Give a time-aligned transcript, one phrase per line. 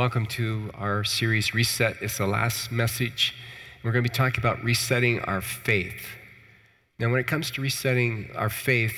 [0.00, 1.96] Welcome to our series Reset.
[2.00, 3.34] It's the last message.
[3.84, 6.06] We're going to be talking about resetting our faith.
[6.98, 8.96] Now, when it comes to resetting our faith,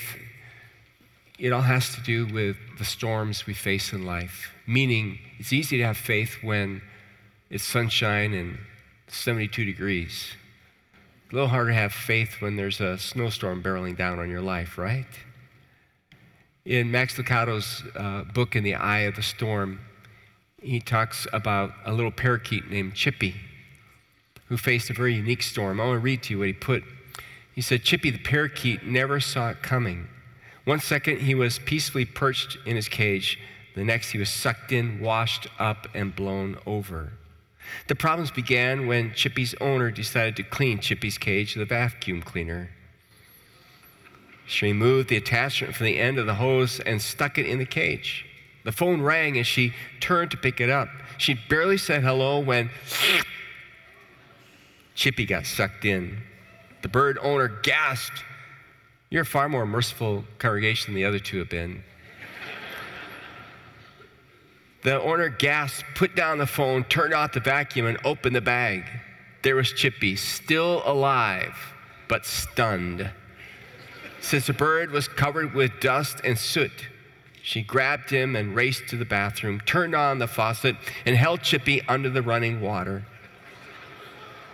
[1.37, 4.53] it all has to do with the storms we face in life.
[4.65, 6.81] Meaning, it's easy to have faith when
[7.49, 8.57] it's sunshine and
[9.09, 10.33] 72 degrees.
[11.33, 14.77] A little harder to have faith when there's a snowstorm barreling down on your life,
[14.77, 15.05] right?
[16.63, 19.81] In Max Lucado's uh, book, In the Eye of the Storm,
[20.63, 23.35] he talks about a little parakeet named Chippy
[24.53, 25.79] who faced a very unique storm.
[25.79, 26.83] I want to read to you what he put.
[27.55, 30.07] He said, Chippy the parakeet never saw it coming.
[30.65, 33.39] One second he was peacefully perched in his cage,
[33.75, 37.13] the next he was sucked in, washed up, and blown over.
[37.87, 42.69] The problems began when Chippy's owner decided to clean Chippy's cage with a vacuum cleaner.
[44.45, 47.65] She removed the attachment from the end of the hose and stuck it in the
[47.65, 48.25] cage.
[48.63, 50.89] The phone rang as she turned to pick it up.
[51.17, 52.69] She barely said hello when
[54.95, 56.21] Chippy got sucked in.
[56.81, 58.23] The bird owner gasped.
[59.09, 61.83] You're a far more merciful congregation than the other two have been.
[64.83, 68.85] the owner gasped, put down the phone, turned off the vacuum, and opened the bag.
[69.41, 71.55] There was Chippy, still alive,
[72.07, 73.09] but stunned.
[74.21, 76.71] Since the bird was covered with dust and soot,
[77.43, 81.81] she grabbed him and raced to the bathroom, turned on the faucet, and held Chippy
[81.89, 83.03] under the running water.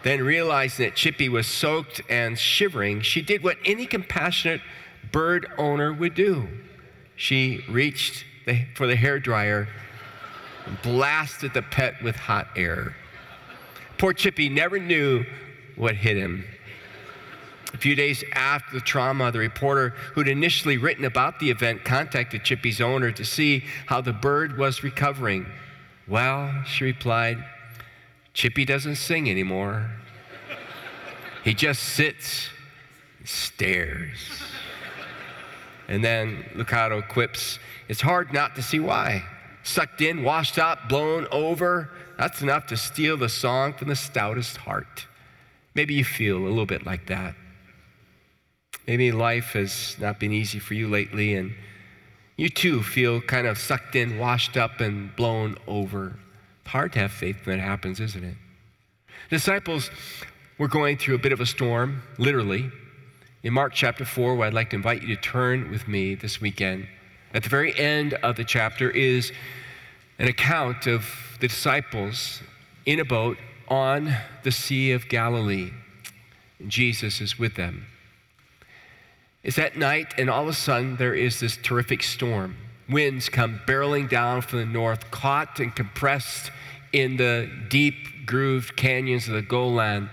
[0.02, 4.62] Then, realizing that Chippy was soaked and shivering, she did what any compassionate
[5.12, 6.48] bird owner would do.
[7.16, 9.68] She reached the, for the hair dryer
[10.66, 12.96] and blasted the pet with hot air.
[14.00, 15.26] Poor Chippy never knew
[15.76, 16.44] what hit him.
[17.74, 22.44] A few days after the trauma, the reporter who'd initially written about the event contacted
[22.44, 25.46] Chippy's owner to see how the bird was recovering.
[26.08, 27.44] Well, she replied,
[28.34, 29.90] Chippy doesn't sing anymore.
[31.44, 32.50] He just sits
[33.20, 34.18] and stares.
[35.88, 39.24] And then Lucado quips, It's hard not to see why.
[39.64, 44.58] Sucked in, washed up, blown over, that's enough to steal the song from the stoutest
[44.58, 45.06] heart.
[45.76, 47.36] Maybe you feel a little bit like that.
[48.90, 51.54] Maybe life has not been easy for you lately, and
[52.38, 56.18] you too feel kind of sucked in, washed up, and blown over.
[56.62, 58.34] It's hard to have faith when that happens, isn't it?
[59.30, 59.92] Disciples
[60.58, 62.72] were going through a bit of a storm, literally.
[63.44, 66.42] In Mark chapter 4, where I'd like to invite you to turn with me this
[66.42, 66.88] weekend,
[67.36, 69.32] at the very end of the chapter is
[70.18, 71.06] an account of
[71.40, 72.42] the disciples
[72.88, 75.74] in a boat on the Sea of Galilee.
[76.68, 77.86] Jesus is with them.
[79.42, 82.58] It's at night, and all of a sudden, there is this terrific storm.
[82.90, 86.52] Winds come barreling down from the north, caught and compressed
[86.92, 90.10] in the deep grooved canyons of the Golan,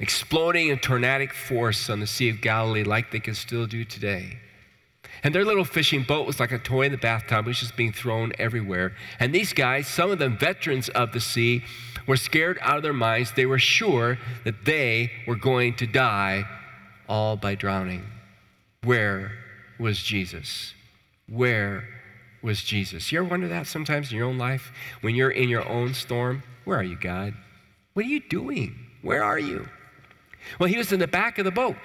[0.00, 4.38] exploding in tornadic force on the Sea of Galilee like they can still do today.
[5.22, 7.76] And their little fishing boat was like a toy in the bathtub, it was just
[7.76, 8.94] being thrown everywhere.
[9.20, 11.62] And these guys, some of them veterans of the sea,
[12.06, 13.32] were scared out of their minds.
[13.32, 16.44] They were sure that they were going to die
[17.08, 18.04] all by drowning.
[18.84, 19.32] Where
[19.78, 20.74] was Jesus?
[21.28, 21.88] Where
[22.42, 23.10] was Jesus?
[23.10, 24.72] You ever wonder that sometimes in your own life?
[25.00, 27.34] When you're in your own storm, where are you, God?
[27.94, 28.74] What are you doing?
[29.02, 29.68] Where are you?
[30.58, 31.76] Well, he was in the back of the boat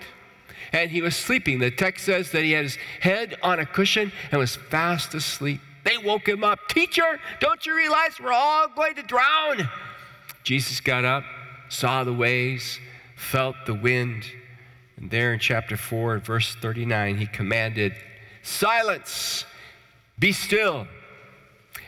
[0.74, 1.60] and he was sleeping.
[1.60, 5.62] The text says that he had his head on a cushion and was fast asleep.
[5.86, 6.60] They woke him up.
[6.68, 9.70] Teacher, don't you realize we're all going to drown?
[10.44, 11.24] Jesus got up,
[11.70, 12.80] saw the waves,
[13.16, 14.26] felt the wind,
[15.00, 17.94] and there in chapter 4, verse 39, he commanded,
[18.44, 19.46] Silence,
[20.18, 20.88] be still.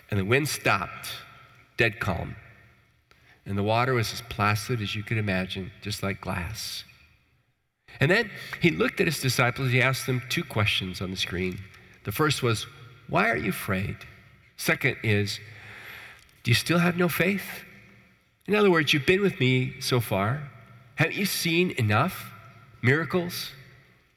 [0.10, 1.10] And the wind stopped,
[1.78, 2.36] dead calm.
[3.46, 6.86] And the water was as placid as you could imagine, just like glass.
[8.00, 8.32] And then
[8.62, 9.72] he looked at his disciples.
[9.72, 11.60] He asked them two questions on the screen.
[12.06, 12.66] The first was,
[13.10, 13.98] Why are you afraid?
[14.56, 15.40] Second is,
[16.44, 17.66] Do you still have no faith?
[18.48, 20.50] In other words, you've been with me so far.
[20.96, 22.32] Haven't you seen enough?
[22.82, 23.52] Miracles?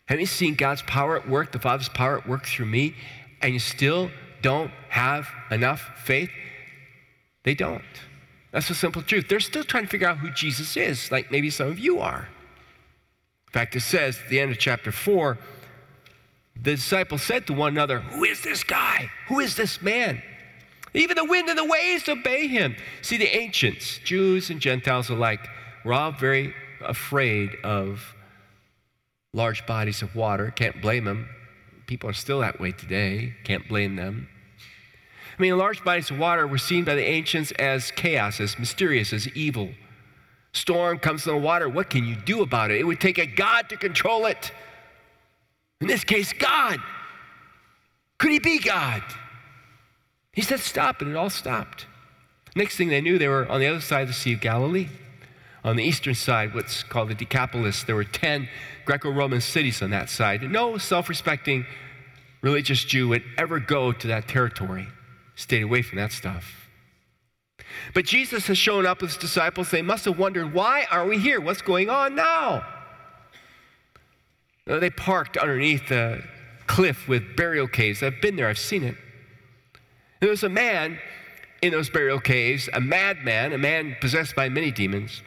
[0.07, 2.95] Have you seen God's power at work, the Father's power at work through me,
[3.41, 4.11] and you still
[4.43, 6.31] don't have enough faith?
[7.45, 7.83] They don't.
[8.53, 9.29] That's the simple truth.
[9.29, 12.29] They're still trying to figure out who Jesus is, like maybe some of you are.
[13.49, 15.39] In fact, it says at the end of chapter 4,
[16.57, 19.11] the disciples said to one another, Who is this guy?
[19.29, 20.23] Who is this man?
[20.95, 22.77] Even the wind and the waves obey him.
[23.03, 25.41] See, the ancients, Jews and Gentiles alike,
[25.85, 28.14] were all very afraid of
[29.35, 30.51] large bodies of water.
[30.53, 31.29] Can't blame them.
[31.87, 33.35] People are still that way today.
[33.45, 34.29] Can't blame them.
[35.39, 39.13] I mean, large bodies of water were seen by the ancients as chaos, as mysterious,
[39.13, 39.69] as evil.
[40.53, 41.69] Storm comes in the water.
[41.69, 42.79] What can you do about it?
[42.79, 44.53] It would take a God to control it.
[45.81, 46.79] In this case, God.
[48.19, 49.03] Could he be God?
[50.33, 51.87] He said, Stop, and it all stopped.
[52.55, 54.89] Next thing they knew, they were on the other side of the Sea of Galilee.
[55.65, 58.49] On the eastern side, what's called the Decapolis, there were 10
[58.85, 60.43] Greco Roman cities on that side.
[60.43, 61.65] No self respecting
[62.43, 64.87] religious Jew would ever go to that territory,
[65.35, 66.69] stayed away from that stuff.
[67.95, 69.71] But Jesus has shown up with his disciples.
[69.71, 71.41] They must have wondered, why are we here?
[71.41, 72.67] What's going on now?
[74.67, 76.23] They parked underneath the
[76.67, 78.03] cliff with burial caves.
[78.03, 78.97] I've been there, I've seen it.
[80.21, 80.99] There was a man
[81.63, 85.23] in those burial caves, a madman, a man possessed by many demons,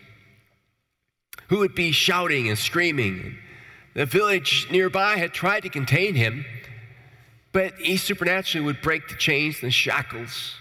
[1.50, 3.38] who would be shouting and screaming.
[3.94, 6.46] The village nearby had tried to contain him,
[7.52, 10.56] but he supernaturally would break the chains and the shackles.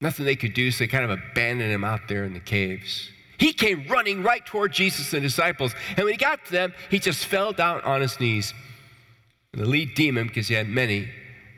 [0.00, 3.10] Nothing they could do, so they kind of abandoned him out there in the caves.
[3.38, 6.72] He came running right toward Jesus and the disciples, and when he got to them,
[6.90, 8.54] he just fell down on his knees.
[9.52, 11.08] And the lead demon, because he had many,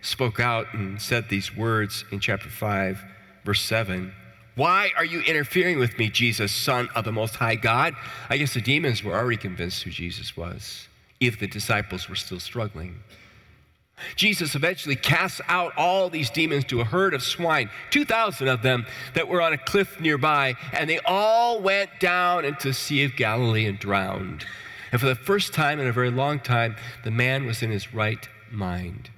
[0.02, 3.02] spoke out and said these words in chapter 5,
[3.44, 4.12] verse 7.
[4.58, 7.94] Why are you interfering with me, Jesus, Son of the Most High God?
[8.28, 10.88] I guess the demons were already convinced who Jesus was,
[11.20, 12.96] if the disciples were still struggling.
[14.16, 18.84] Jesus eventually casts out all these demons to a herd of swine, 2,000 of them
[19.14, 23.14] that were on a cliff nearby, and they all went down into the Sea of
[23.14, 24.44] Galilee and drowned.
[24.90, 26.74] And for the first time in a very long time,
[27.04, 29.08] the man was in his right mind.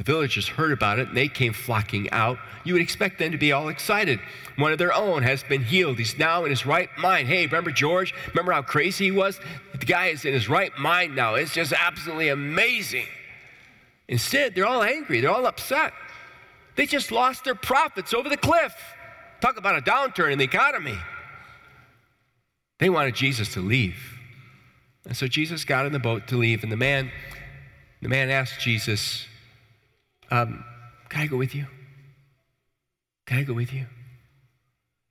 [0.00, 2.38] The villagers heard about it and they came flocking out.
[2.64, 4.18] You would expect them to be all excited.
[4.56, 5.98] One of their own has been healed.
[5.98, 7.28] He's now in his right mind.
[7.28, 8.14] Hey, remember George?
[8.28, 9.38] Remember how crazy he was?
[9.78, 11.34] The guy is in his right mind now.
[11.34, 13.04] It's just absolutely amazing.
[14.08, 15.92] Instead, they're all angry, they're all upset.
[16.76, 18.72] They just lost their profits over the cliff.
[19.42, 20.96] Talk about a downturn in the economy.
[22.78, 24.18] They wanted Jesus to leave.
[25.04, 27.12] And so Jesus got in the boat to leave, and the man,
[28.00, 29.26] the man asked Jesus,
[30.30, 30.64] um,
[31.08, 31.66] Can I go with you?
[33.26, 33.86] Can I go with you?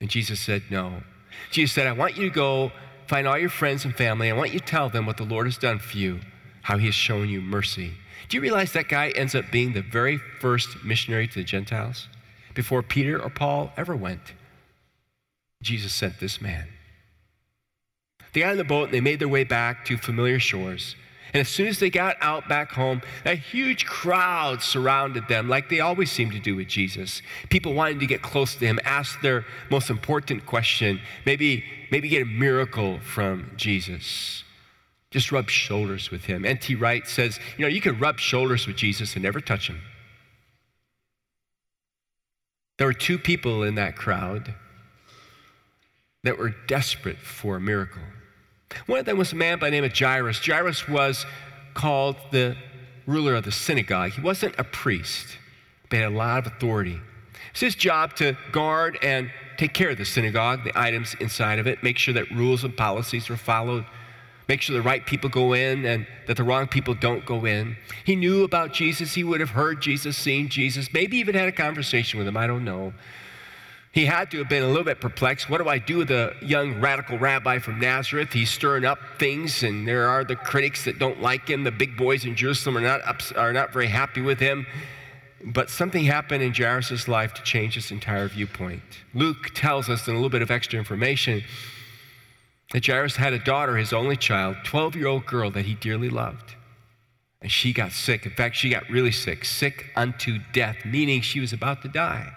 [0.01, 1.03] And Jesus said, No.
[1.51, 2.71] Jesus said, I want you to go
[3.07, 4.29] find all your friends and family.
[4.29, 6.19] I want you to tell them what the Lord has done for you,
[6.61, 7.93] how he has shown you mercy.
[8.27, 12.07] Do you realize that guy ends up being the very first missionary to the Gentiles
[12.53, 14.33] before Peter or Paul ever went?
[15.61, 16.67] Jesus sent this man.
[18.33, 20.95] They got in the boat and they made their way back to familiar shores.
[21.33, 25.69] And as soon as they got out back home, a huge crowd surrounded them, like
[25.69, 27.21] they always seem to do with Jesus.
[27.49, 32.23] People wanting to get close to him, ask their most important question, maybe, maybe get
[32.23, 34.43] a miracle from Jesus.
[35.11, 36.45] Just rub shoulders with him.
[36.45, 36.75] N.T.
[36.75, 39.81] Wright says, you know, you can rub shoulders with Jesus and never touch him.
[42.77, 44.53] There were two people in that crowd
[46.23, 48.01] that were desperate for a miracle.
[48.85, 50.45] One of them was a man by the name of Jairus.
[50.45, 51.25] Jairus was
[51.73, 52.55] called the
[53.05, 54.11] ruler of the synagogue.
[54.11, 55.37] He wasn't a priest,
[55.89, 56.99] but had a lot of authority.
[57.51, 61.67] It's his job to guard and take care of the synagogue, the items inside of
[61.67, 63.85] it, make sure that rules and policies are followed,
[64.47, 67.75] make sure the right people go in and that the wrong people don't go in.
[68.05, 69.13] He knew about Jesus.
[69.13, 72.37] He would have heard Jesus, seen Jesus, maybe even had a conversation with him.
[72.37, 72.93] I don't know.
[73.91, 75.49] He had to have been a little bit perplexed.
[75.49, 78.31] What do I do with a young radical rabbi from Nazareth?
[78.31, 81.63] He's stirring up things, and there are the critics that don't like him.
[81.63, 84.67] The big boys in Jerusalem are not, ups, are not very happy with him.
[85.43, 88.83] But something happened in Jairus' life to change his entire viewpoint.
[89.13, 91.43] Luke tells us in a little bit of extra information
[92.73, 96.09] that Jairus had a daughter, his only child, 12 year old girl that he dearly
[96.09, 96.55] loved.
[97.41, 98.25] And she got sick.
[98.25, 102.33] In fact, she got really sick, sick unto death, meaning she was about to die.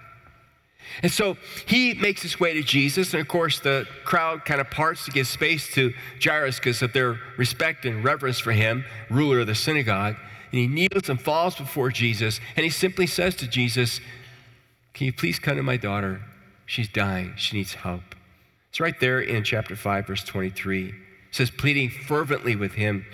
[1.03, 1.37] And so
[1.67, 5.11] he makes his way to Jesus, and of course, the crowd kind of parts to
[5.11, 9.55] give space to Jairus because of their respect and reverence for him, ruler of the
[9.55, 10.17] synagogue.
[10.51, 14.01] And he kneels and falls before Jesus, and he simply says to Jesus,
[14.93, 16.21] Can you please come to my daughter?
[16.67, 18.03] She's dying, she needs help.
[18.71, 20.89] It's right there in chapter 5, verse 23.
[20.89, 20.95] It
[21.31, 23.05] says, pleading fervently with him,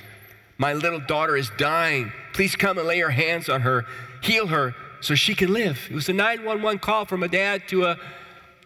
[0.56, 2.12] My little daughter is dying.
[2.32, 3.84] Please come and lay your hands on her,
[4.20, 5.78] heal her so she can live.
[5.90, 7.98] It was a 911 call from a dad to, a,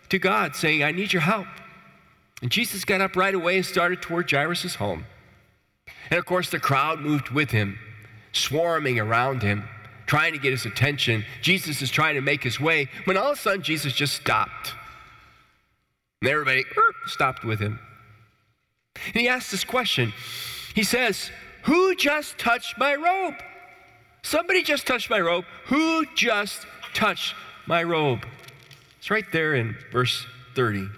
[0.08, 1.46] to God saying, I need your help.
[2.42, 5.04] And Jesus got up right away and started toward Jairus' home.
[6.10, 7.78] And of course, the crowd moved with him,
[8.32, 9.64] swarming around him,
[10.06, 11.24] trying to get his attention.
[11.40, 14.74] Jesus is trying to make his way when all of a sudden Jesus just stopped.
[16.20, 17.78] And everybody er, stopped with him.
[19.06, 20.12] And he asked this question.
[20.74, 21.30] He says,
[21.62, 23.34] Who just touched my robe?
[24.22, 25.44] Somebody just touched my robe.
[25.66, 27.34] Who just touched
[27.66, 28.24] my robe?
[28.98, 30.24] It's right there in verse
[30.54, 30.88] 30.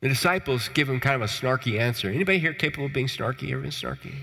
[0.00, 2.08] The disciples give him kind of a snarky answer.
[2.08, 3.50] Anybody here capable of being snarky?
[3.50, 4.14] Ever been snarky?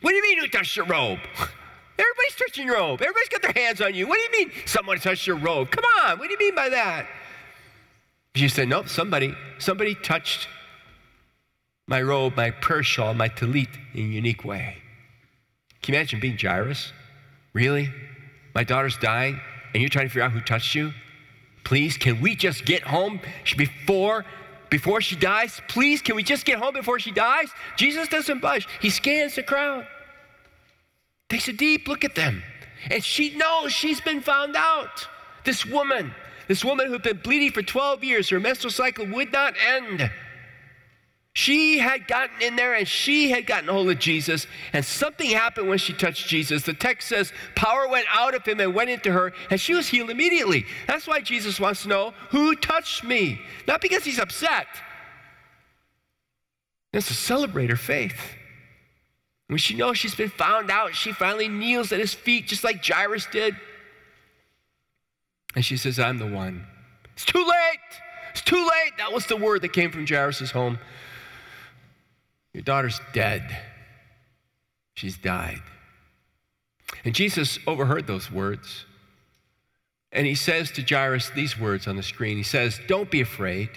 [0.00, 1.20] What do you mean who touched your robe?
[1.98, 3.00] Everybody's touching your robe.
[3.00, 4.08] Everybody's got their hands on you.
[4.08, 5.70] What do you mean someone touched your robe?
[5.70, 7.06] Come on, what do you mean by that?
[8.34, 10.48] She said, Nope, somebody, somebody touched
[11.90, 14.76] my robe, my prayer shawl, my talit in a unique way.
[15.82, 16.92] Can you imagine being Jairus?
[17.52, 17.90] Really?
[18.54, 19.40] My daughter's dying,
[19.74, 20.92] and you're trying to figure out who touched you?
[21.64, 23.20] Please, can we just get home
[23.56, 24.24] before
[24.70, 25.60] before she dies?
[25.66, 27.48] Please, can we just get home before she dies?
[27.76, 28.68] Jesus doesn't budge.
[28.80, 29.84] He scans the crowd.
[31.28, 32.40] Takes a deep look at them.
[32.88, 35.08] And she knows she's been found out.
[35.44, 36.14] This woman,
[36.46, 40.08] this woman who'd been bleeding for 12 years, her menstrual cycle would not end.
[41.32, 45.68] She had gotten in there and she had gotten hold of Jesus, and something happened
[45.68, 46.64] when she touched Jesus.
[46.64, 49.86] The text says power went out of him and went into her, and she was
[49.86, 50.66] healed immediately.
[50.88, 54.66] That's why Jesus wants to know who touched me, not because he's upset.
[56.92, 58.20] It's to celebrate her faith.
[59.46, 62.84] When she knows she's been found out, she finally kneels at his feet, just like
[62.84, 63.54] Jairus did.
[65.54, 66.66] And she says, I'm the one.
[67.12, 67.78] It's too late.
[68.30, 68.92] It's too late.
[68.98, 70.78] That was the word that came from Jairus' home.
[72.52, 73.56] Your daughter's dead.
[74.94, 75.62] She's died.
[77.04, 78.86] And Jesus overheard those words.
[80.12, 83.70] And he says to Jairus these words on the screen He says, Don't be afraid.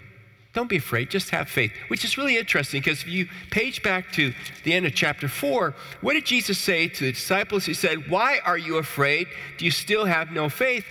[0.53, 4.12] Don't be afraid, just have faith, which is really interesting because if you page back
[4.13, 4.32] to
[4.63, 7.65] the end of chapter 4, what did Jesus say to the disciples?
[7.65, 9.27] He said, Why are you afraid?
[9.58, 10.86] Do you still have no faith?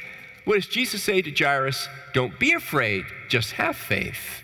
[0.46, 1.88] What does Jesus say to Jairus?
[2.12, 4.42] Don't be afraid, just have faith.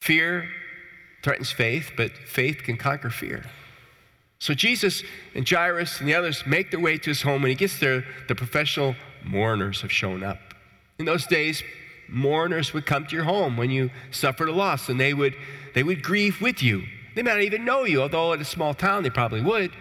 [0.00, 0.48] Fear
[1.22, 3.44] threatens faith, but faith can conquer fear.
[4.38, 5.02] So Jesus
[5.34, 7.42] and Jairus and the others make their way to his home.
[7.42, 8.94] When he gets there, the professional
[9.24, 10.38] mourners have shown up.
[10.98, 11.62] In those days,
[12.08, 15.34] mourners would come to your home when you suffered a loss, and they would,
[15.74, 16.84] they would grieve with you.
[17.14, 19.72] They might not even know you, although in a small town they probably would.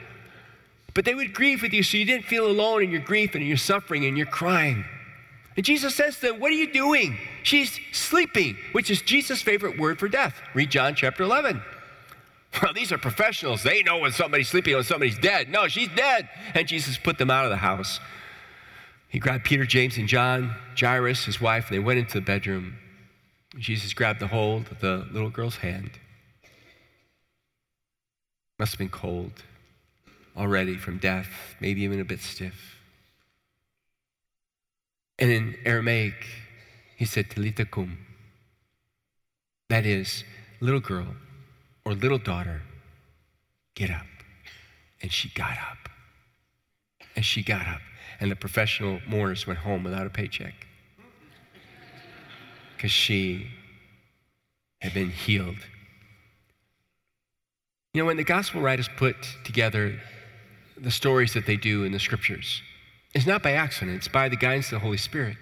[0.94, 3.44] But they would grieve with you so you didn't feel alone in your grief and
[3.44, 4.84] in your suffering and your crying.
[5.58, 7.18] And Jesus says to them, What are you doing?
[7.42, 10.40] She's sleeping, which is Jesus' favorite word for death.
[10.54, 11.62] Read John chapter 11.
[12.62, 13.64] Well, these are professionals.
[13.64, 15.50] They know when somebody's sleeping, when somebody's dead.
[15.50, 16.30] No, she's dead.
[16.54, 18.00] And Jesus put them out of the house.
[19.10, 22.78] He grabbed Peter, James, and John, Jairus, his wife, and they went into the bedroom.
[23.58, 25.92] Jesus grabbed the hold of the little girl's hand.
[28.60, 29.32] Must have been cold
[30.36, 32.77] already from death, maybe even a bit stiff.
[35.20, 36.14] And in Aramaic,
[36.96, 37.98] he said, Talita kum.
[39.70, 40.24] That is,
[40.62, 41.08] little girl
[41.86, 42.62] or little daughter,
[43.76, 44.06] get up.
[45.02, 45.90] And she got up.
[47.16, 47.82] And she got up
[48.20, 50.54] and the professional mourners went home without a paycheck
[52.76, 53.48] because she
[54.82, 55.58] had been healed.
[57.94, 60.00] You know, when the gospel writers put together
[60.78, 62.62] the stories that they do in the scriptures,
[63.18, 65.38] it's not by accident, it's by the guidance of the Holy Spirit.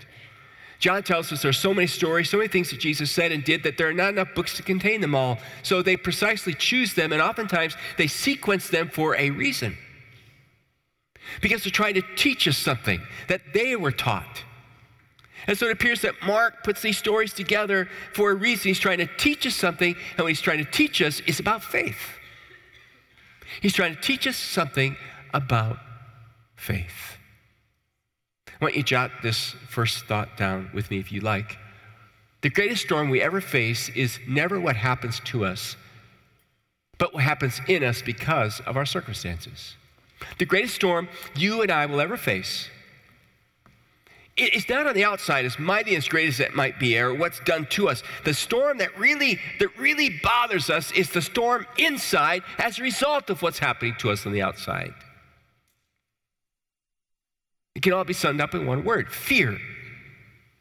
[0.80, 3.64] John tells us there's so many stories, so many things that Jesus said and did
[3.64, 5.40] that there are not enough books to contain them all.
[5.64, 9.78] So they precisely choose them, and oftentimes they sequence them for a reason
[11.42, 14.44] because they're trying to teach us something that they were taught.
[15.48, 18.70] And so it appears that Mark puts these stories together for a reason.
[18.70, 21.64] He's trying to teach us something, and what he's trying to teach us is about
[21.64, 22.00] faith.
[23.62, 24.96] He's trying to teach us something
[25.34, 25.78] about
[26.56, 27.15] faith.
[28.60, 31.58] I want you to jot this first thought down with me if you like.
[32.42, 35.76] The greatest storm we ever face is never what happens to us,
[36.98, 39.76] but what happens in us because of our circumstances.
[40.38, 42.70] The greatest storm you and I will ever face
[44.38, 47.14] it's not on the outside, as mighty and as great as it might be, or
[47.14, 48.04] what's done to us.
[48.26, 53.30] The storm that really, that really bothers us is the storm inside as a result
[53.30, 54.94] of what's happening to us on the outside.
[57.76, 59.58] It can all be summed up in one word fear.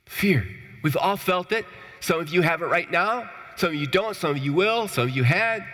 [0.07, 0.47] Fear.
[0.83, 1.65] We've all felt it.
[2.01, 3.31] Some of you have it right now.
[3.57, 4.15] Some of you don't.
[4.17, 4.89] Some of you will.
[4.89, 5.65] Some of you had.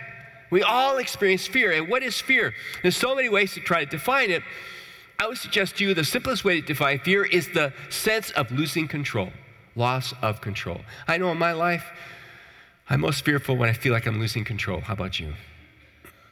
[0.51, 1.71] We all experience fear.
[1.71, 2.53] And what is fear?
[2.81, 4.43] There's so many ways to try to define it.
[5.19, 8.51] I would suggest to you the simplest way to define fear is the sense of
[8.51, 9.29] losing control,
[9.75, 10.81] loss of control.
[11.07, 11.85] I know in my life,
[12.89, 14.81] I'm most fearful when I feel like I'm losing control.
[14.81, 15.33] How about you?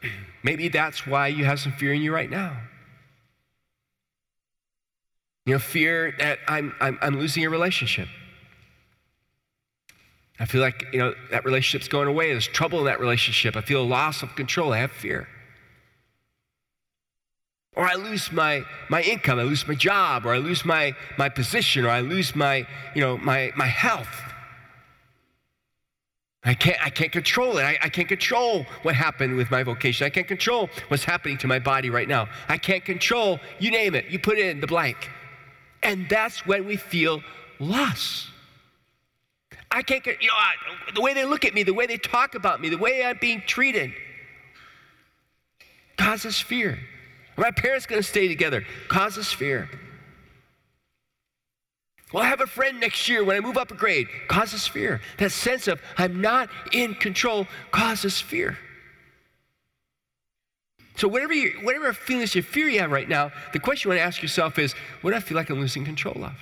[0.43, 2.57] Maybe that's why you have some fear in you right now.
[5.49, 8.07] You know, fear that I'm, I'm, I'm losing a relationship.
[10.39, 12.29] I feel like, you know, that relationship's going away.
[12.29, 13.55] There's trouble in that relationship.
[13.55, 14.73] I feel a loss of control.
[14.73, 15.27] I have fear.
[17.75, 21.29] Or I lose my, my income, I lose my job, or I lose my, my
[21.29, 24.21] position, or I lose my, you know, my, my health.
[26.43, 27.63] I can't, I can't control it.
[27.63, 30.05] I, I can't control what happened with my vocation.
[30.05, 32.27] I can't control what's happening to my body right now.
[32.47, 35.09] I can't control, you name it, you put it in the blank.
[35.83, 37.21] And that's when we feel
[37.59, 38.29] loss.
[39.71, 41.97] I can't, get, you know, I, the way they look at me, the way they
[41.97, 43.91] talk about me, the way I'm being treated
[45.97, 46.79] causes fear.
[47.37, 48.65] Are my parents going to stay together?
[48.87, 49.69] Causes fear.
[52.11, 54.07] Well, I have a friend next year when I move up a grade?
[54.27, 54.99] Causes fear.
[55.19, 58.57] That sense of I'm not in control causes fear.
[60.99, 64.01] So whatever you, whatever feelings of fear you have right now, the question you want
[64.01, 66.33] to ask yourself is, what do I feel like I'm losing control of?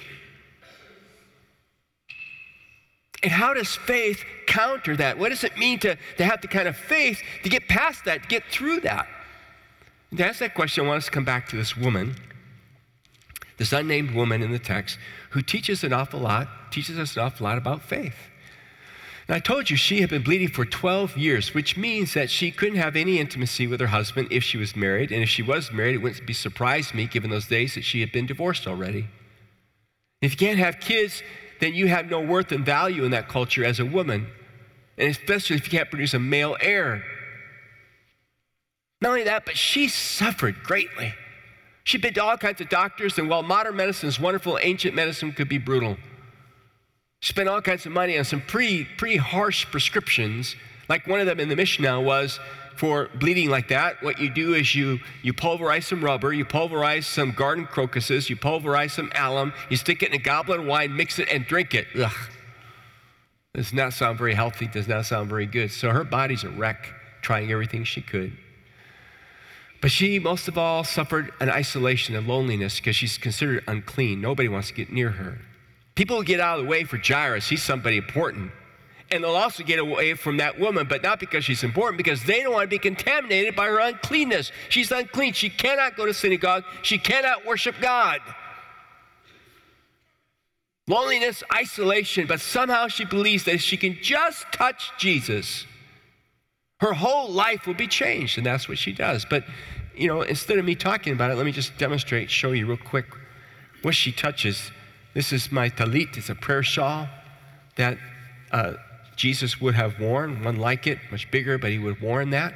[3.22, 5.20] And how does faith counter that?
[5.20, 8.24] What does it mean to, to have the kind of faith to get past that,
[8.24, 9.08] to get through that?
[10.10, 12.16] And to ask that question, I want us to come back to this woman,
[13.58, 14.98] this unnamed woman in the text,
[15.30, 18.16] who teaches an awful lot, teaches us an awful lot about faith.
[19.28, 22.50] And I told you she had been bleeding for 12 years, which means that she
[22.50, 25.12] couldn't have any intimacy with her husband if she was married.
[25.12, 28.00] And if she was married, it wouldn't be surprised me, given those days, that she
[28.00, 29.08] had been divorced already.
[30.22, 31.24] If you can't have kids,
[31.60, 34.28] then you have no worth and value in that culture as a woman.
[34.98, 37.04] And especially if you can't produce a male heir.
[39.02, 41.14] Not only that, but she suffered greatly.
[41.84, 45.34] She'd been to all kinds of doctors, and while modern medicine is wonderful, ancient medicine
[45.34, 45.98] could be brutal.
[47.28, 50.56] Spent all kinds of money on some pretty, pretty harsh prescriptions.
[50.88, 52.40] Like one of them in the Mishnah was
[52.78, 57.06] for bleeding like that, what you do is you, you pulverize some rubber, you pulverize
[57.06, 60.96] some garden crocuses, you pulverize some alum, you stick it in a goblet of wine,
[60.96, 61.88] mix it, and drink it.
[62.00, 62.30] Ugh.
[63.54, 65.70] Does not sound very healthy, does not sound very good.
[65.70, 68.32] So her body's a wreck, trying everything she could.
[69.82, 74.22] But she, most of all, suffered an isolation and loneliness because she's considered unclean.
[74.22, 75.40] Nobody wants to get near her.
[75.98, 77.50] People will get out of the way for Jairus.
[77.50, 78.52] He's somebody important.
[79.10, 82.44] And they'll also get away from that woman, but not because she's important, because they
[82.44, 84.52] don't want to be contaminated by her uncleanness.
[84.70, 85.34] She's unclean.
[85.34, 86.66] She cannot go to synagogue.
[86.84, 88.22] She cannot worship God.
[90.88, 95.66] Loneliness, isolation, but somehow she believes that if she can just touch Jesus,
[96.80, 99.26] her whole life will be changed, and that's what she does.
[99.28, 99.46] But,
[99.96, 102.78] you know, instead of me talking about it, let me just demonstrate, show you real
[102.78, 103.08] quick
[103.82, 104.70] what she touches.
[105.18, 107.08] This is my talit, it's a prayer shawl
[107.76, 107.98] that
[108.52, 108.74] uh,
[109.16, 112.54] Jesus would have worn, one like it, much bigger, but he would have worn that.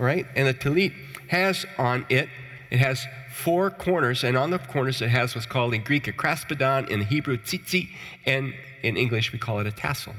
[0.00, 0.26] All right?
[0.34, 0.92] And the talit
[1.28, 2.28] has on it,
[2.72, 6.12] it has four corners, and on the corners it has what's called in Greek a
[6.12, 7.90] kraspedon, in Hebrew tzitzi,
[8.26, 10.14] and in English we call it a tassel.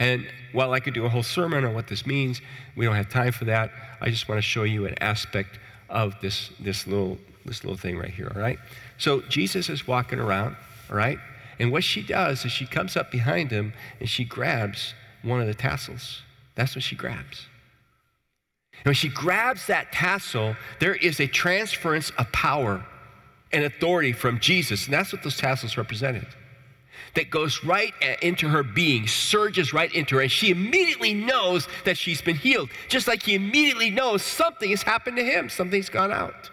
[0.00, 2.40] And while I could do a whole sermon on what this means,
[2.74, 3.70] we don't have time for that.
[4.00, 7.96] I just want to show you an aspect of this, this, little, this little thing
[7.96, 8.58] right here, all right?
[8.98, 10.56] So Jesus is walking around,
[10.90, 11.18] all right?
[11.58, 15.46] And what she does is she comes up behind him and she grabs one of
[15.46, 16.22] the tassels.
[16.54, 17.46] That's what she grabs.
[18.78, 22.84] And when she grabs that tassel, there is a transference of power
[23.52, 24.84] and authority from Jesus.
[24.84, 26.26] And that's what those tassels represented
[27.14, 31.66] that goes right uh, into her being, surges right into her, and she immediately knows
[31.84, 35.88] that she's been healed, just like he immediately knows something has happened to him, something's
[35.88, 36.50] gone out.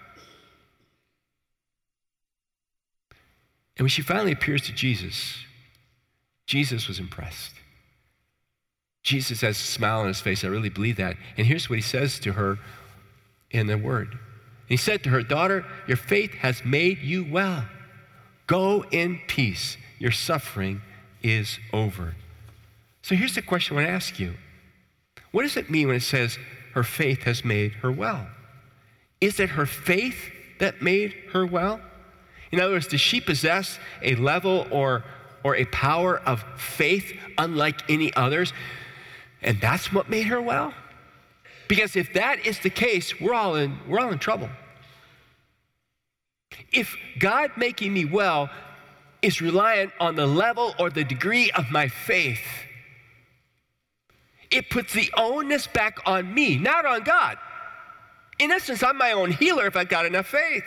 [3.77, 5.37] And when she finally appears to Jesus,
[6.45, 7.53] Jesus was impressed.
[9.01, 10.43] Jesus has a smile on his face.
[10.43, 11.17] I really believe that.
[11.37, 12.57] And here's what he says to her
[13.51, 14.17] in the word.
[14.67, 17.65] He said to her, Daughter, your faith has made you well.
[18.47, 20.81] Go in peace your suffering
[21.23, 22.13] is over.
[23.03, 24.33] So here's the question I want to ask you
[25.31, 26.37] What does it mean when it says
[26.73, 28.27] her faith has made her well?
[29.21, 31.79] Is it her faith that made her well?
[32.53, 35.03] In other words, does she possess a level or,
[35.43, 38.53] or a power of faith unlike any others?
[39.41, 40.71] And that's what made her well?
[41.67, 44.49] Because if that is the case, we're all in, we're all in trouble.
[46.71, 48.51] If God making me well
[49.23, 52.45] is reliant on the level or the degree of my faith.
[54.51, 57.39] It puts the onus back on me, not on God.
[58.37, 60.65] In essence, I'm my own healer if I've got enough faith.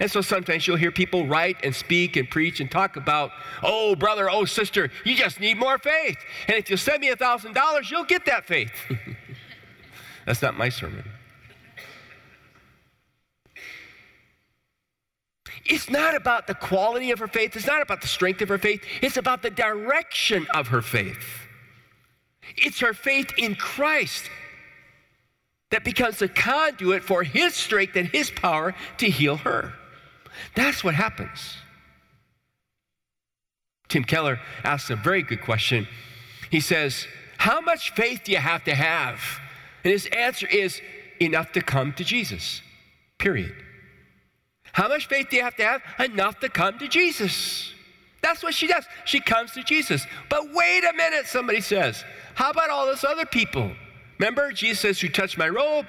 [0.00, 3.32] And so sometimes you'll hear people write and speak and preach and talk about,
[3.62, 6.16] oh, brother, oh, sister, you just need more faith.
[6.48, 8.72] And if you send me a $1,000, you'll get that faith.
[10.26, 11.04] That's not my sermon.
[15.66, 18.58] It's not about the quality of her faith, it's not about the strength of her
[18.58, 21.22] faith, it's about the direction of her faith.
[22.56, 24.30] It's her faith in Christ.
[25.70, 29.72] that becomes the conduit for his strength and his power to heal her.
[30.54, 31.56] That's what happens.
[33.88, 35.86] Tim Keller asks a very good question.
[36.50, 37.06] He says,
[37.38, 39.20] How much faith do you have to have?
[39.84, 40.80] And his answer is
[41.20, 42.62] enough to come to Jesus,
[43.18, 43.54] period.
[44.72, 45.82] How much faith do you have to have?
[45.98, 47.72] Enough to come to Jesus.
[48.22, 48.84] That's what she does.
[49.04, 50.06] She comes to Jesus.
[50.28, 52.04] But wait a minute, somebody says.
[52.34, 53.72] How about all those other people?
[54.18, 55.86] Remember, Jesus says, Who touched my robe,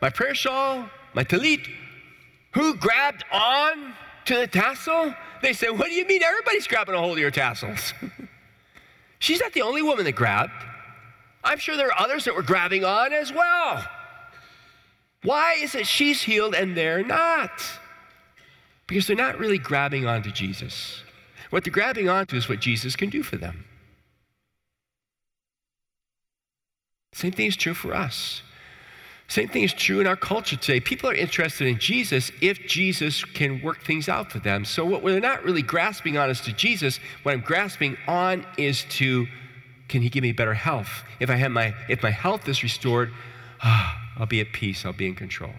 [0.00, 1.66] my prayer shawl, my talit?
[2.52, 3.94] Who grabbed on
[4.26, 5.14] to the tassel?
[5.42, 7.94] They said, What do you mean everybody's grabbing a hold of your tassels?
[9.18, 10.52] She's not the only woman that grabbed.
[11.44, 13.86] I'm sure there are others that were grabbing on as well.
[15.22, 17.50] Why is it she's healed and they're not?
[18.86, 21.02] Because they're not really grabbing onto Jesus.
[21.50, 23.64] What they're grabbing onto is what Jesus can do for them.
[27.12, 28.42] Same thing is true for us.
[29.30, 30.80] Same thing is true in our culture today.
[30.80, 34.64] People are interested in Jesus if Jesus can work things out for them.
[34.64, 36.98] So, what we're not really grasping on is to Jesus.
[37.22, 39.28] What I'm grasping on is to,
[39.86, 41.04] can He give me better health?
[41.20, 43.12] If I have my, if my health is restored,
[43.62, 44.84] ah, I'll be at peace.
[44.84, 45.52] I'll be in control.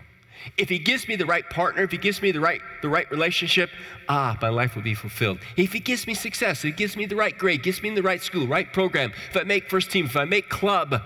[0.58, 3.10] If He gives me the right partner, if He gives me the right, the right
[3.10, 3.70] relationship,
[4.10, 5.40] ah, my life will be fulfilled.
[5.56, 8.04] If He gives me success, if He gives me the right grade, gives me the
[8.04, 11.02] right school, right program, if I make first team, if I make club,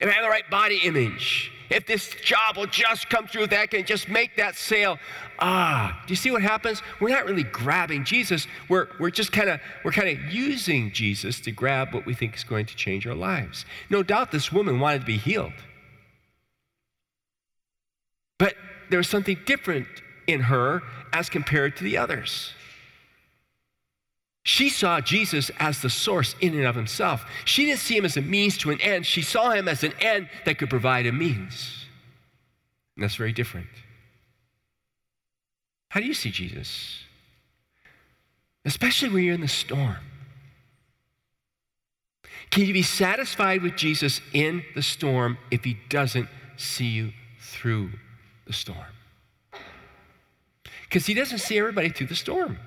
[0.00, 3.70] if I have the right body image, if this job will just come through, that
[3.70, 4.98] can just make that sale.
[5.38, 6.82] Ah, do you see what happens?
[7.00, 8.48] We're not really grabbing Jesus.
[8.68, 12.34] We're, we're just kind of we're kind of using Jesus to grab what we think
[12.34, 13.64] is going to change our lives.
[13.88, 15.52] No doubt this woman wanted to be healed.
[18.38, 18.54] But
[18.90, 19.86] there was something different
[20.26, 20.82] in her
[21.12, 22.52] as compared to the others.
[24.42, 27.24] She saw Jesus as the source in and of himself.
[27.44, 29.04] She didn't see him as a means to an end.
[29.04, 31.84] She saw him as an end that could provide a means.
[32.96, 33.68] And that's very different.
[35.90, 37.02] How do you see Jesus?
[38.64, 39.96] Especially when you're in the storm.
[42.50, 47.90] Can you be satisfied with Jesus in the storm if he doesn't see you through
[48.46, 48.78] the storm?
[50.82, 52.58] Because he doesn't see everybody through the storm.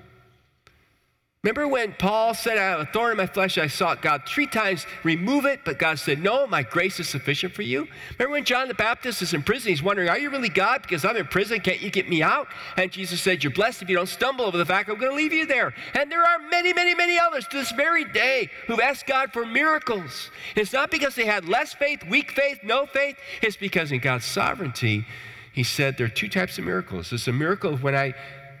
[1.44, 4.46] Remember when Paul said, I have a thorn in my flesh, I sought God three
[4.46, 7.86] times, remove it, but God said, No, my grace is sufficient for you.
[8.18, 10.80] Remember when John the Baptist is in prison, he's wondering, Are you really God?
[10.80, 12.48] Because I'm in prison, can't you get me out?
[12.78, 15.16] And Jesus said, You're blessed if you don't stumble over the fact I'm going to
[15.16, 15.74] leave you there.
[15.92, 19.44] And there are many, many, many others to this very day who've asked God for
[19.44, 20.30] miracles.
[20.56, 24.24] It's not because they had less faith, weak faith, no faith, it's because in God's
[24.24, 25.06] sovereignty,
[25.52, 27.10] He said there are two types of miracles.
[27.10, 28.14] There's a miracle of when I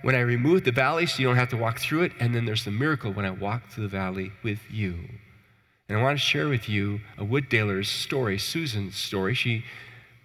[0.04, 2.44] when I remove the valley so you don't have to walk through it, and then
[2.44, 4.98] there's the miracle when I walk through the valley with you.
[5.88, 9.32] And I want to share with you a Wooddale's story, Susan's story.
[9.32, 9.64] She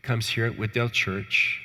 [0.02, 1.62] comes here at Wooddale Church,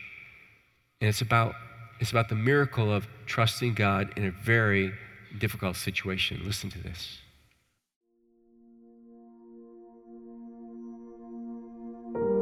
[1.01, 1.57] and it's about,
[1.99, 4.93] it's about the miracle of trusting God in a very
[5.41, 6.41] difficult situation.
[6.45, 7.19] Listen to this.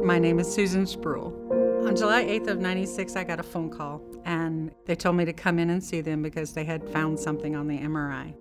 [0.05, 1.42] My name is Susan Spruill.
[1.85, 5.33] On July 8th of 96, I got a phone call and they told me to
[5.33, 8.33] come in and see them because they had found something on the MRI.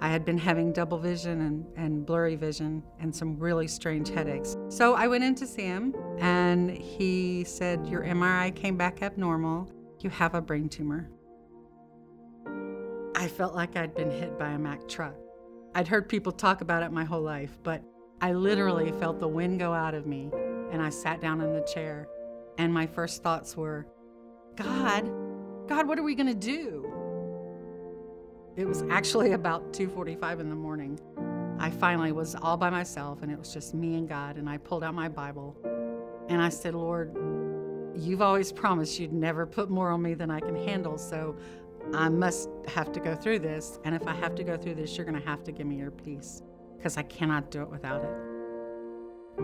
[0.00, 4.56] I had been having double vision and, and blurry vision and some really strange headaches.
[4.68, 9.68] So I went in to see him and he said, Your MRI came back abnormal.
[10.00, 11.10] You have a brain tumor.
[13.16, 15.16] I felt like I'd been hit by a Mack truck.
[15.74, 17.82] I'd heard people talk about it my whole life, but
[18.20, 20.30] I literally felt the wind go out of me
[20.70, 22.06] and I sat down in the chair
[22.58, 23.86] and my first thoughts were,
[24.56, 25.10] God,
[25.68, 26.92] God, what are we going to do?
[28.56, 30.98] It was actually about 2:45 in the morning.
[31.58, 34.56] I finally was all by myself and it was just me and God and I
[34.58, 35.56] pulled out my Bible
[36.28, 37.14] and I said, "Lord,
[37.94, 41.36] you've always promised you'd never put more on me than I can handle, so
[41.94, 44.96] I must have to go through this, and if I have to go through this,
[44.96, 46.42] you're going to have to give me your peace
[46.76, 48.35] because I cannot do it without it."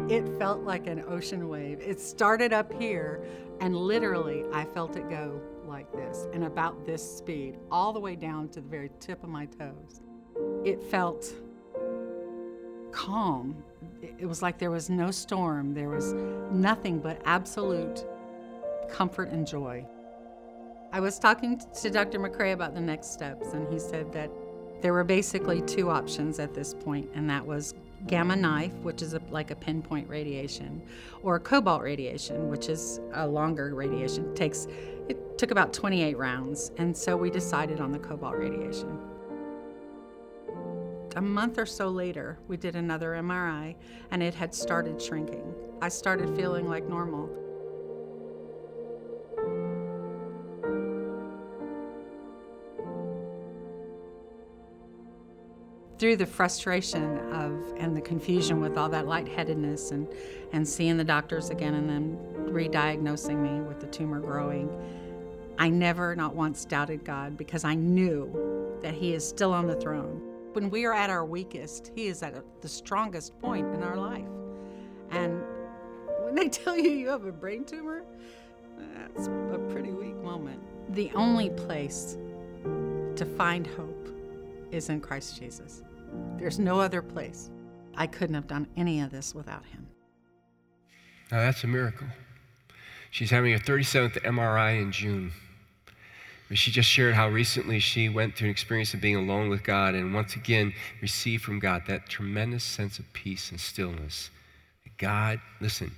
[0.09, 1.81] It felt like an ocean wave.
[1.81, 3.23] It started up here,
[3.61, 8.17] and literally, I felt it go like this and about this speed, all the way
[8.17, 10.01] down to the very tip of my toes.
[10.65, 11.33] It felt
[12.91, 13.63] calm.
[14.03, 16.13] It was like there was no storm, there was
[16.53, 18.05] nothing but absolute
[18.89, 19.87] comfort and joy.
[20.93, 22.19] I was talking to Dr.
[22.19, 24.31] McCrae about the next steps, and he said that
[24.83, 27.75] there were basically two options at this point, and that was
[28.07, 30.83] gamma knife, which is a, like a pinpoint radiation,
[31.23, 34.31] or cobalt radiation, which is a longer radiation.
[34.31, 34.67] It takes
[35.09, 38.99] it took about 28 rounds, and so we decided on the cobalt radiation.
[41.17, 43.75] a month or so later, we did another MRI
[44.11, 45.55] and it had started shrinking.
[45.83, 47.29] I started feeling like normal.
[56.03, 60.09] Through the frustration of and the confusion with all that lightheadedness and
[60.51, 62.19] and seeing the doctors again and then
[62.53, 64.69] re-diagnosing me with the tumor growing
[65.59, 69.77] i never not once doubted god because i knew that he is still on the
[69.77, 70.21] throne.
[70.55, 74.27] When we are at our weakest he is at the strongest point in our life.
[75.13, 75.41] And
[76.25, 78.03] when they tell you you have a brain tumor
[78.77, 80.59] that's a pretty weak moment.
[80.97, 82.19] The only place
[82.65, 84.09] to find hope
[84.73, 85.85] is in Christ Jesus.
[86.39, 87.51] There's no other place.
[87.95, 89.87] I couldn't have done any of this without him.
[91.31, 92.07] Now that's a miracle.
[93.11, 95.33] She's having a 37th MRI in June.
[96.55, 99.95] She just shared how recently she went through an experience of being alone with God
[99.95, 104.31] and once again received from God that tremendous sense of peace and stillness.
[104.99, 105.91] God, listen,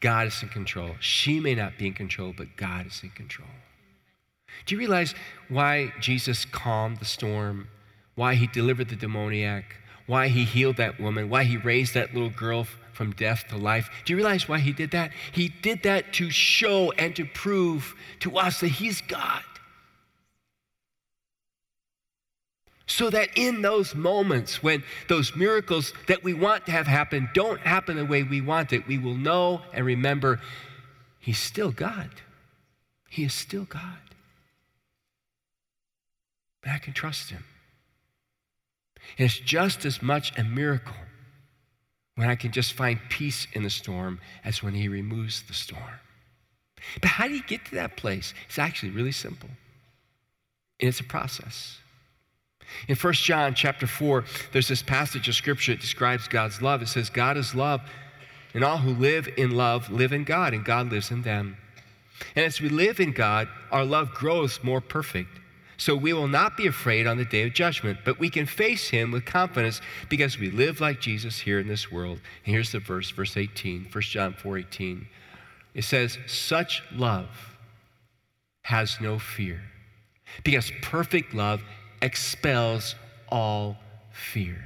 [0.00, 0.90] God is in control.
[1.00, 3.48] She may not be in control, but God is in control.
[4.66, 5.14] Do you realize
[5.48, 7.68] why Jesus calmed the storm
[8.14, 12.30] why he delivered the demoniac, why he healed that woman, why he raised that little
[12.30, 13.88] girl from death to life.
[14.04, 15.12] Do you realize why he did that?
[15.32, 19.42] He did that to show and to prove to us that he's God.
[22.86, 27.60] So that in those moments when those miracles that we want to have happen don't
[27.60, 30.40] happen the way we want it, we will know and remember
[31.20, 32.10] he's still God.
[33.08, 33.98] He is still God.
[36.62, 37.44] But I can trust him.
[39.18, 40.96] And it's just as much a miracle
[42.16, 45.82] when I can just find peace in the storm as when He removes the storm.
[47.00, 48.34] But how do you get to that place?
[48.46, 49.48] It's actually really simple.
[50.80, 51.78] And it's a process.
[52.88, 56.82] In 1 John chapter 4, there's this passage of scripture that describes God's love.
[56.82, 57.80] It says, God is love,
[58.54, 61.56] and all who live in love live in God, and God lives in them.
[62.36, 65.40] And as we live in God, our love grows more perfect.
[65.80, 68.90] So we will not be afraid on the day of judgment, but we can face
[68.90, 72.20] him with confidence because we live like Jesus here in this world.
[72.44, 75.08] And here's the verse, verse 18, 1 John 4 18.
[75.72, 77.30] It says, Such love
[78.60, 79.62] has no fear,
[80.44, 81.62] because perfect love
[82.02, 82.94] expels
[83.30, 83.78] all
[84.12, 84.62] fear.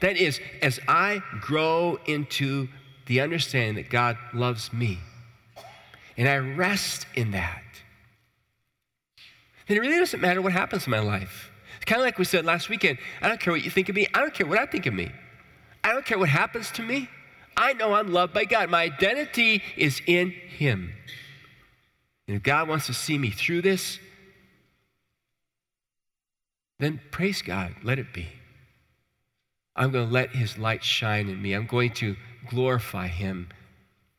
[0.00, 2.66] That is, as I grow into
[3.06, 4.98] the understanding that God loves me,
[6.16, 7.62] and I rest in that,
[9.68, 11.50] then it really doesn't matter what happens in my life.
[11.76, 13.94] It's kind of like we said last weekend I don't care what you think of
[13.94, 15.12] me, I don't care what I think of me.
[15.84, 17.08] I don't care what happens to me.
[17.56, 18.70] I know I'm loved by God.
[18.70, 20.92] My identity is in Him.
[22.26, 23.98] And if God wants to see me through this,
[26.78, 27.74] then praise God.
[27.82, 28.28] Let it be.
[29.74, 31.54] I'm going to let His light shine in me.
[31.54, 32.16] I'm going to
[32.48, 33.48] glorify Him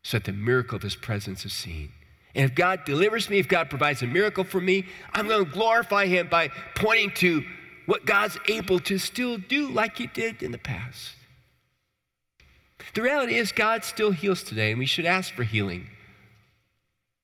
[0.04, 1.92] so that the miracle of His presence is seen.
[2.36, 5.52] And if God delivers me, if God provides a miracle for me, I'm going to
[5.52, 7.44] glorify Him by pointing to
[7.86, 11.15] what God's able to still do like He did in the past.
[12.94, 15.88] The reality is, God still heals today, and we should ask for healing.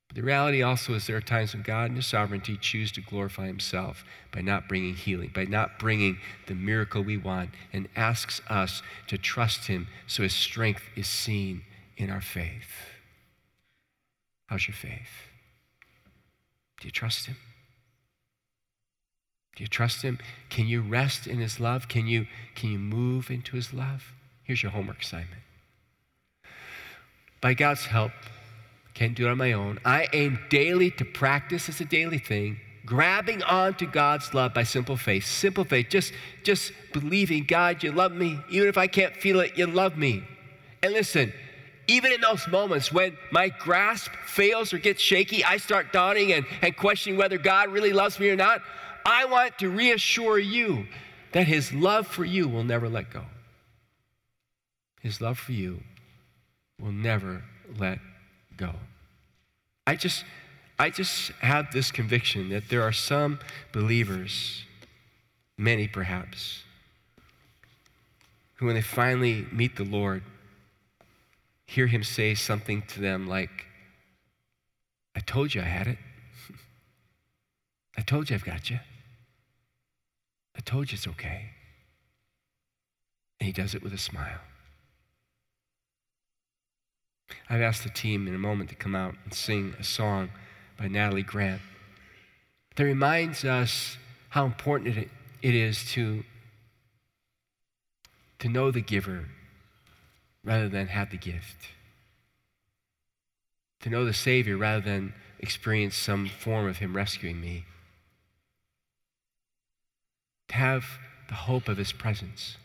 [0.07, 3.01] But the reality also is, there are times when God in His sovereignty choose to
[3.01, 8.41] glorify Himself by not bringing healing, by not bringing the miracle we want, and asks
[8.49, 11.61] us to trust Him so His strength is seen
[11.97, 12.94] in our faith.
[14.47, 15.29] How's your faith?
[16.79, 17.37] Do you trust Him?
[19.55, 20.19] Do you trust Him?
[20.49, 21.87] Can you rest in His love?
[21.87, 24.13] Can you, can you move into His love?
[24.43, 25.41] Here's your homework assignment.
[27.41, 28.11] By God's help,
[28.93, 29.79] can't do it on my own.
[29.85, 34.97] I aim daily to practice as a daily thing, grabbing onto God's love by simple
[34.97, 35.25] faith.
[35.25, 38.39] Simple faith, just, just believing, God, you love me.
[38.49, 40.23] Even if I can't feel it, you love me.
[40.81, 41.33] And listen,
[41.87, 46.45] even in those moments when my grasp fails or gets shaky, I start doubting and,
[46.61, 48.61] and questioning whether God really loves me or not.
[49.05, 50.85] I want to reassure you
[51.31, 53.23] that His love for you will never let go.
[55.01, 55.81] His love for you
[56.79, 57.43] will never
[57.77, 57.99] let
[58.57, 58.71] go.
[59.85, 60.25] I just,
[60.79, 63.39] I just have this conviction that there are some
[63.71, 64.63] believers,
[65.57, 66.63] many perhaps,
[68.55, 70.23] who when they finally meet the Lord,
[71.65, 73.65] hear him say something to them like,
[75.15, 75.97] I told you I had it.
[77.97, 78.79] I told you I've got you.
[80.55, 81.49] I told you it's okay.
[83.39, 84.41] And he does it with a smile.
[87.49, 90.29] I've asked the team in a moment to come out and sing a song
[90.77, 91.61] by Natalie Grant
[92.75, 93.97] that reminds us
[94.29, 95.09] how important it,
[95.41, 96.23] is to
[98.39, 99.25] to know the giver
[100.45, 101.69] rather than have the gift,
[103.81, 107.65] to know the Savior rather than experience some form of Him rescuing me,
[110.47, 110.85] to have
[111.27, 112.57] the hope of His presence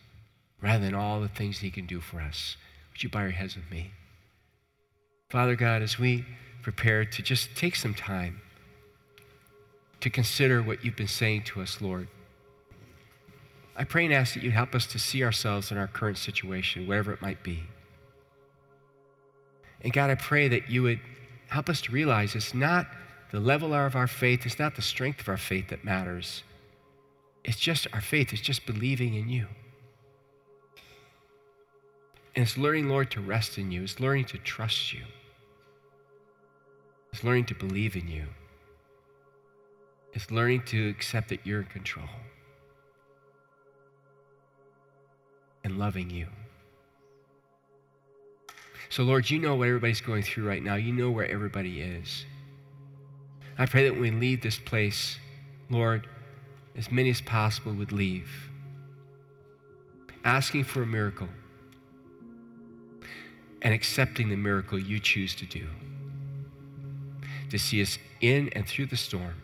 [0.62, 2.56] rather than all the things He can do for us.
[2.92, 3.92] Would you bow your heads with me?
[5.30, 6.26] Father God, as we
[6.62, 8.42] prepare to just take some time
[10.00, 12.08] to consider what you've been saying to us, Lord,
[13.80, 16.86] I pray and ask that you help us to see ourselves in our current situation,
[16.86, 17.62] whatever it might be.
[19.80, 21.00] And God, I pray that you would
[21.48, 22.86] help us to realize it's not
[23.30, 26.42] the level of our faith, it's not the strength of our faith that matters.
[27.42, 29.46] It's just our faith, it's just believing in you.
[32.36, 35.04] And it's learning, Lord, to rest in you, it's learning to trust you,
[37.14, 38.26] it's learning to believe in you,
[40.12, 42.10] it's learning to accept that you're in control
[45.64, 46.26] and loving you.
[48.88, 50.74] So, Lord, you know what everybody's going through right now.
[50.74, 52.24] You know where everybody is.
[53.56, 55.18] I pray that when we leave this place,
[55.68, 56.08] Lord,
[56.76, 58.28] as many as possible would leave,
[60.24, 61.28] asking for a miracle
[63.62, 65.66] and accepting the miracle you choose to do,
[67.50, 69.40] to see us in and through the storm,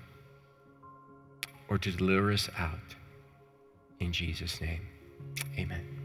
[1.69, 2.95] or to deliver us out.
[4.01, 4.81] In Jesus' name,
[5.59, 5.96] amen.